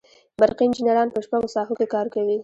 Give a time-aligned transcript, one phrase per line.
[0.41, 2.37] برقي انجینران په شپږو ساحو کې کار کوي.